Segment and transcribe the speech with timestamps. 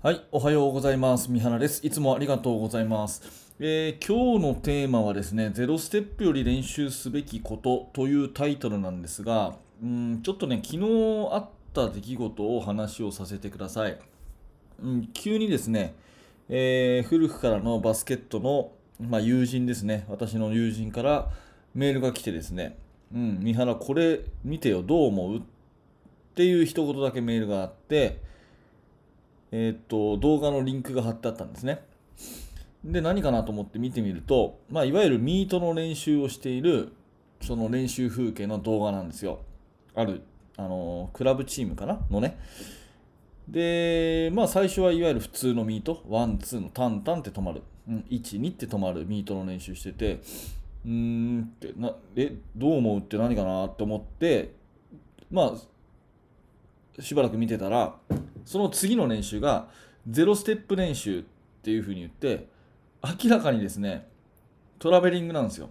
[0.00, 1.28] はい、おはようございます。
[1.28, 1.84] 三原です。
[1.84, 3.52] いつもありがとうございます。
[3.58, 13.98] えー今日のテーマはですね、ゼロステップより練習すべきことというタイトルなんですが、うん、ちょっとね、昨日あった出来事を話をさせてください。
[14.80, 15.96] うん、急にですね、
[16.48, 18.70] えー古くからのバスケットの、
[19.00, 21.28] まあ、友人ですね、私の友人から
[21.74, 22.78] メールが来てですね、
[23.12, 25.36] うん、三原、これ見てよ、どう思う？
[25.38, 25.40] っ
[26.36, 28.27] ていう一言だけメールがあって、
[29.50, 31.80] えーっと動画のリンクが貼ってあったんですね。
[32.84, 36.92] で何かなと思って見てみると、まあ、いわゆるミートの練習をしている
[37.40, 39.40] その練習風景の動画なんですよ。
[39.94, 40.22] ある、
[40.56, 42.00] あのクラブチームかな？
[42.10, 42.38] のね。
[43.48, 50.20] で、まあ最初はいわゆる普通のミート、ワン、ツーのタンタンって止まる、うん、1、2って止まるミートの練習してて、
[50.84, 54.52] うーんってな、え、どう思うって何かなって思って、
[55.30, 55.54] ま
[56.98, 57.96] あ、しばらく見てたら、
[58.48, 59.68] その次の練習が
[60.08, 61.22] ゼロステップ練習っ
[61.62, 62.48] ていうふうに言って
[63.22, 64.08] 明らかにですね
[64.78, 65.68] トラベリングなんですよ。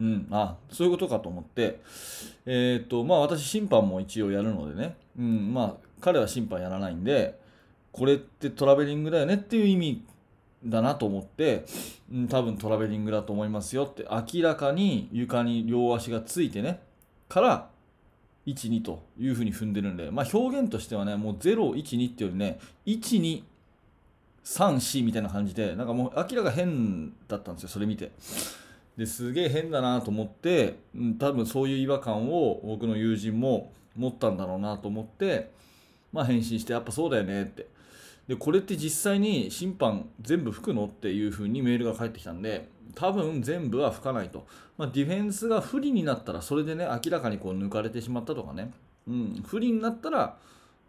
[0.00, 1.80] うん、あそういうことかと思って、
[2.44, 7.38] えっとまあ私審判も一応やるのでね、うん、まあ彼は審判やらないんで
[7.92, 10.04] これってトラベリングだよねっていう意味
[10.64, 11.66] だなと思って、
[12.12, 16.80] うん、多分トラベリングだと思いますよって明らかに床に両足がついてね
[17.28, 17.70] から
[18.46, 23.42] 1、2というふうに踏んでるんで、まあ、表現としてはね、もう0、1、2っていうよりね、1、2、
[24.44, 28.12] 3、4みたいな感じで、なんかもう明らか変だったんですよ、それ見て。
[28.96, 35.50] ですげえ変だなと思って、うん、多分そういう違和感を僕の友人も持ったんだろうなと思って、
[36.12, 37.66] まあ、返信して、やっぱそうだよねって。
[38.28, 44.46] で、これって実際に審判全部吹くのっていうふうにメールが返ってきたんで、多分全部は吹かないと。
[44.76, 48.72] まあ、ディフェンスが不利になったら、それでね、明らかにこう抜かれてしまったとかね、
[49.06, 50.36] うん、不利になったら、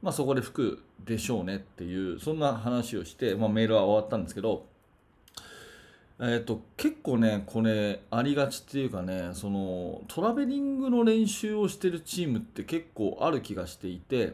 [0.01, 4.65] まあ、そこで吹くでしょうねっていう、そんな話をして、まあ、メールは終わったんですけど、
[6.19, 14.33] えー、と結構ね、これありがちっていうかねそのトラベリングの練習をしてるチームって結構ある気がしていて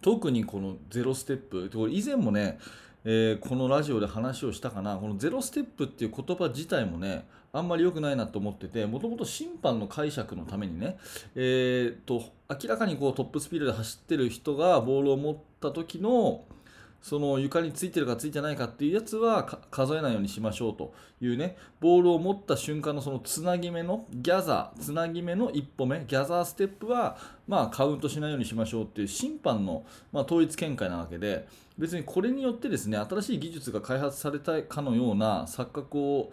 [0.00, 2.58] 特にこのゼロステップ以前もね、
[3.04, 4.96] えーこのラジオで話をしたかな。
[4.96, 10.96] このゼロステップっていう言葉自体もねあんまり良くないなと思っててもともと審判の解釈のためにね、
[11.34, 16.44] えー、と明らかにこうトップスピードで走ってる人がボールを持った時の
[17.02, 21.56] その床についてるかついてないかっていうやつは数えないようにしましょうというね。
[21.80, 27.18] ボールを持った瞬間のそのつなぎ目のギャザーつなぎ目の一歩目ギャザーステップは
[27.48, 31.48] まあカウントしないようにしましょうっていう審判のまあ統一見解なわけで
[31.78, 36.32] 別にこれによってですね新しい技術が開発されたかのような錯覚を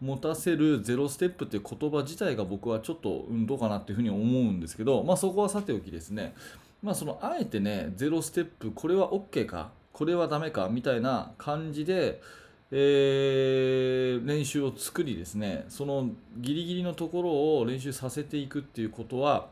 [0.00, 6.34] 持たせるゼロステップっていう言葉自体が僕はちょっと、うん、どうかなっていうふうに思うんですけど、まあ、そこはさておきですね。
[6.82, 9.70] まあ、そのあえてねゼロステップこれは OK か
[10.00, 12.22] これはダメかみたいな感じで、
[12.70, 19.48] えー練習を作りですねそのギリギリのところを練習させていくっていうことは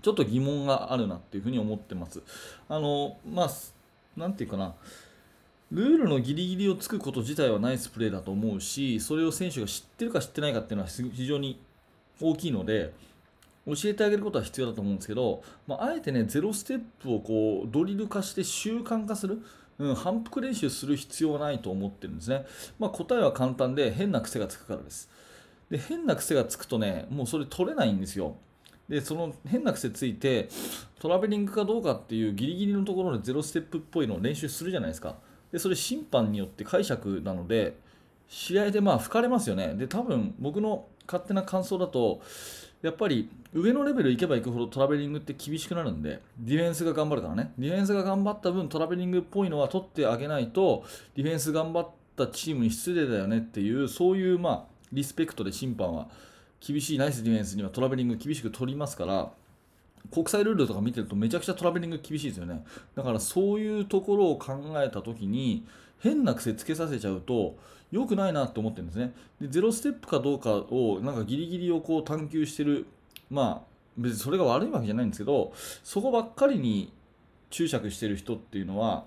[0.00, 2.20] ちょっと疑問があるなっていうふうに思ってます。
[2.68, 3.50] あのまあ
[4.16, 4.74] なんていうかな
[5.72, 11.60] ルールのギリギリをつくこと自体はナイスプレーだと思うしそれを選手が知ってるか知ってないかっていうのは非常に
[12.20, 12.92] 大きいので
[13.66, 19.42] 教えてあげることは必要だと思うんですけど、まあ、あえてねゼロステップをこうドリル化して習慣化する、
[19.82, 22.46] うん、反復練習する必要はないと思ってるんですね、
[22.78, 25.10] まあ、答えは簡単で変な癖がつくからです。
[25.70, 28.36] で変な癖がつくとねもうそれ取れないんですよ。
[28.88, 30.48] でその変な癖ついて
[31.00, 35.16] トラベリングかどうかっていうギリギリのところでゼロステップっぽいのを練習するじゃないですか。
[35.50, 37.78] でそれ審判によって解釈なので
[38.28, 39.74] 試合でまあ吹かれますよね。
[39.74, 42.20] で多分僕の勝手な感想だと
[42.82, 47.52] やっぱり上のレベル行けば行くほどトラベリングって厳しくなるんでディフェンスが頑張るからね。
[47.58, 50.84] ディフェンスが頑張った分トラベリングっぽいのは取ってあげないと
[51.14, 56.08] ディフェンス頑張ったチームに失礼だよねっていうそういうまあリスペクトで審判は
[56.60, 56.98] 厳しい。
[56.98, 59.30] ナイスディフェンスにはトラベリング厳しく取りますから
[60.10, 62.64] 国際ルールとか見てるとめちゃくちゃトラベリング厳しいですよね。
[62.94, 65.64] だからそういうところを考えた時に
[66.00, 67.56] 変な癖つけさせちゃうと
[67.90, 69.14] 良くないなと思ってるんですね。
[69.40, 72.86] でゼロステップかどうかをなんかギリギリをこう探求してる
[73.30, 75.52] まあ別にそれが悪いわけじゃないんですけど
[75.84, 76.92] そこばっかりに
[77.50, 79.04] 注釈してる人っていうのは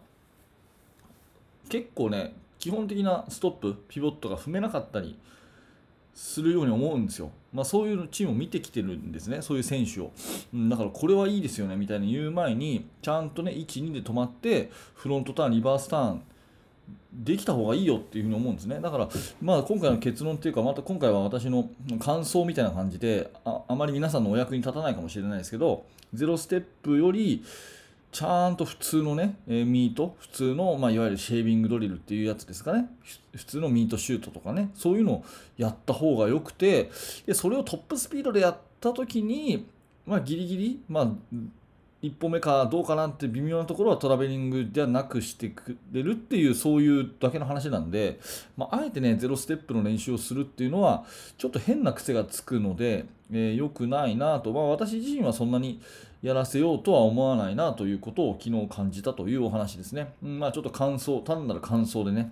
[1.70, 5.18] 結構ね基本的なストップピボットが踏めなかったり
[6.16, 9.42] するように思うんですよ、まあ、そういうチームを見てきてるんですね。
[9.42, 10.12] そういう選手を、
[10.54, 16.24] うん、だからこれはいいですよねみたいに言う前にちゃんとね12で止まってフロントターンリバースターン
[17.14, 18.80] できた方がいいよっていうふうに思うんですね。
[18.80, 19.10] だから、
[19.42, 21.70] まあ、今回の結論っていうかまた今回は私の
[22.00, 27.44] 感想みたいな感じでああまり皆さんのお役に立たないかもしれないですけどゼロステップより
[28.16, 32.88] ちゃんと普通のね、えミート、普通の、まあ、いわゆるシェービングドリルっていうやつですかね、
[33.36, 35.26] 普通のミートシュートとかね、そういうのを
[35.58, 36.90] やった方が良くて、
[37.26, 39.68] でそれをトップスピードでやった時に、
[40.06, 41.12] まあ、ギリギリ、まあ、
[42.06, 48.20] 一歩目かどうかなって微妙なところはトラベリングではなくしてくれるっていうそういうだけの話なんで、
[48.56, 51.06] まあ、えてねゼロステップの練習をするっていうのは
[51.40, 55.82] ちょっと変な癖がつくので、えー良くないなと、まあ、私自身はそんなに
[56.22, 60.14] やらせようとは思わないなということを昨日感じたというお話ですね。
[60.24, 62.32] うんまあ、ちょっと感想単なる感想でね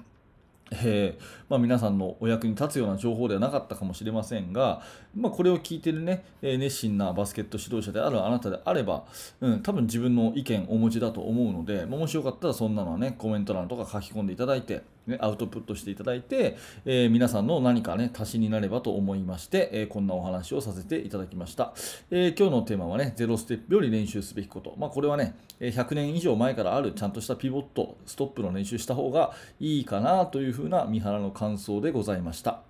[0.84, 4.82] えーまあ、皆さんのお役に立つような情報ではなかったかもしれませんが、
[5.16, 9.04] まあ、これを聞いてるね、え熱心なバスケット指導者であるあなたであれば、
[9.40, 21.74] うん、多分自分の意見をお持ちだと思うので、まもしよかったらそんなのはね、コメント欄とか書き込んでいただいて、ね、アウトプットしていただいて、えー皆さんの何かね、足しになればと思いまして、えこんなお話をさせていただきました。
[22.10, 24.74] え今日のテーマはね、ゼロステップより練習すべきこと。
[24.80, 32.62] まあ、これはね、100年以上前からあるちゃんとしたピボット、ストップの練習した方がいいかなというふうにふうな三原の感想でございました。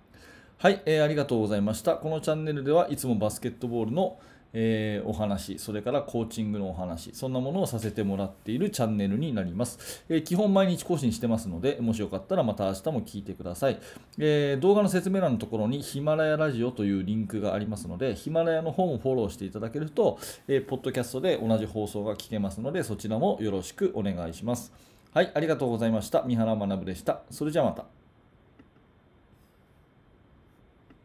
[0.58, 1.94] はい、えーありがとうございました。
[1.94, 4.18] このチャンネルではいつもバスケットボールの、
[4.52, 10.04] えーお話、それからコーチングのお話、そんなものをさせてもらっているチャンネルになります。
[10.08, 13.78] えー基本毎日更新してますので、もしよかったらまた明日も聞いてください。
[14.18, 20.18] えー動画の説明欄のところにヒマラヤラジオというリンクがありますので、ヒマラヤの方もフォローしていただけると、
[20.48, 24.72] えーポッドキャストで同じ放送が聞けますので、そちらもよろしくお願いします。
[25.14, 26.24] はい、ありがとうございました。
[26.24, 27.22] 三原学でした。
[27.30, 27.84] それじゃあまた。